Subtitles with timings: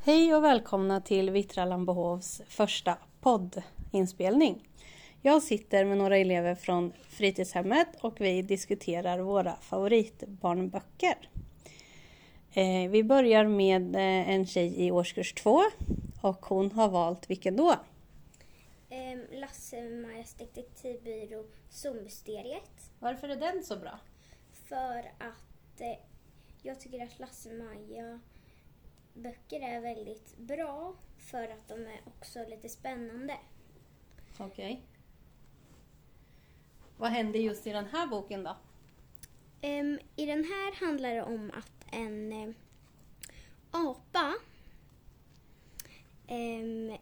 [0.00, 4.68] Hej och välkomna till Vittra Lambohovs första poddinspelning.
[5.22, 11.30] Jag sitter med några elever från fritidshemmet och vi diskuterar våra favoritbarnböcker.
[12.52, 15.62] Eh, vi börjar med eh, en tjej i årskurs två
[16.22, 17.74] och hon har valt vilken då?
[18.90, 22.90] Ehm, Lasse-Majas detektivbyrå Zoommysteriet.
[22.98, 23.98] Varför är den så bra?
[24.68, 25.98] För att eh,
[26.62, 28.20] jag tycker att Lasse-Maja
[29.18, 33.36] böcker är väldigt bra för att de är också lite spännande.
[34.38, 34.82] Okej.
[36.96, 38.56] Vad händer just i den här boken då?
[39.60, 42.54] Ehm, I den här handlar det om att en eh,
[43.70, 44.34] apa
[46.26, 46.96] ehm,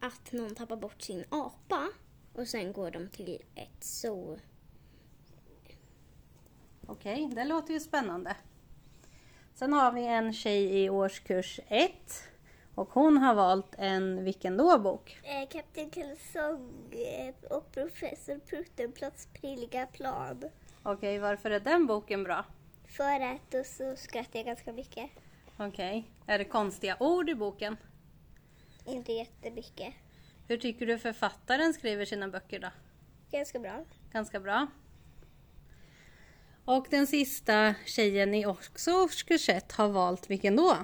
[0.00, 1.88] att någon tappar bort sin apa
[2.32, 4.38] och sen går de till ett zoo.
[6.86, 8.36] Okej, det låter ju spännande.
[9.60, 12.28] Sen har vi en tjej i årskurs ett
[12.74, 15.18] och hon har valt en vilken då bok?
[15.22, 16.72] Eh, Kapten Kalsong
[17.50, 20.44] och Professor Pruttenplotts prilliga plan.
[20.82, 22.44] Okej, varför är den boken bra?
[22.86, 25.10] För att då så skrattar jag ganska mycket.
[25.56, 27.76] Okej, är det konstiga ord i boken?
[28.86, 29.94] Inte jättemycket.
[30.48, 32.68] Hur tycker du författaren skriver sina böcker då?
[33.30, 33.84] Ganska bra.
[34.12, 34.66] Ganska bra.
[36.64, 40.76] Och den sista tjejen i också årskurs ett har valt vilken då?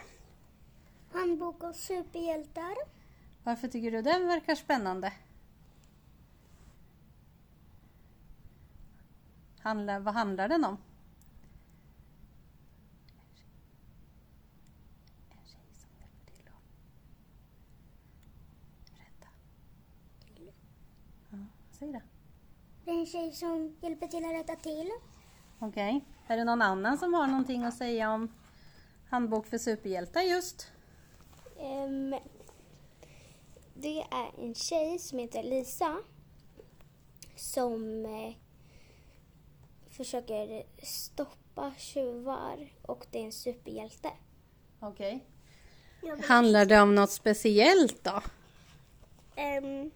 [1.13, 2.75] Handbok om superhjältar.
[3.45, 5.13] Varför tycker du den verkar spännande?
[9.61, 10.77] Handlar, vad handlar den om?
[15.31, 16.63] En tjej som hjälper till att
[18.99, 19.29] rädda.
[21.31, 21.39] Ja,
[21.71, 22.03] säg det.
[22.85, 24.91] Det är en tjej som hjälper till att rätta till.
[25.59, 26.05] Okej.
[26.27, 28.29] Är det någon annan som har någonting att säga om
[29.11, 30.73] Handbok för superhjältar just?
[31.61, 32.15] Ehm,
[33.75, 35.97] det är en tjej som heter Lisa
[37.37, 38.35] som eh,
[39.91, 44.11] försöker stoppa tjuvar och det är en superhjälte.
[44.81, 45.25] Okej.
[46.29, 48.23] Handlar det om något speciellt då?
[49.37, 49.91] Ehm,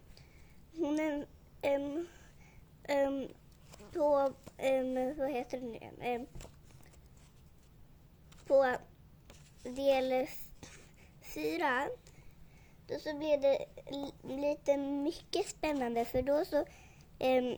[0.77, 1.27] hon är
[1.62, 2.09] en...
[2.88, 3.28] Um,
[4.00, 4.33] på...
[4.59, 5.78] Um, vad heter det nu?
[6.00, 6.27] Ehm,
[8.47, 8.77] på
[9.62, 10.27] del
[11.34, 11.88] fyra
[12.89, 16.65] då så blev det li- lite mycket spännande för då så...
[17.19, 17.56] ehm,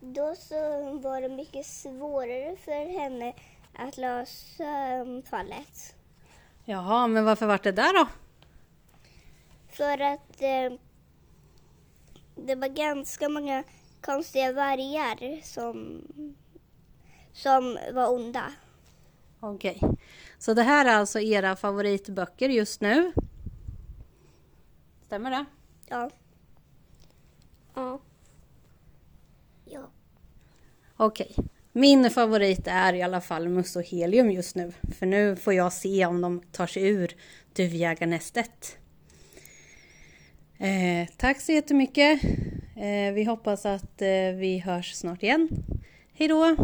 [0.00, 0.58] då så
[0.98, 3.34] var det mycket svårare för henne
[3.74, 5.94] att lösa um, fallet.
[6.64, 8.08] Jaha, men varför vart det där då?
[9.68, 10.72] För att eh,
[12.34, 13.64] det var ganska många
[14.02, 16.02] konstiga vargar som,
[17.32, 18.52] som var onda.
[19.40, 19.80] Okej.
[20.38, 23.12] Så det här är alltså era favoritböcker just nu?
[25.06, 25.44] Stämmer det?
[25.88, 26.10] Ja.
[27.74, 28.00] Ja.
[29.64, 29.90] Ja.
[30.96, 31.36] Okej.
[31.72, 34.72] Min favorit är i alla fall Mus och Helium just nu.
[34.98, 37.16] För nu får jag se om de tar sig ur
[37.52, 38.78] duvjägarnästet.
[40.58, 42.20] Eh, tack så jättemycket.
[42.82, 45.48] Eh, vi hoppas att eh, vi hörs snart igen.
[46.14, 46.56] Hej då!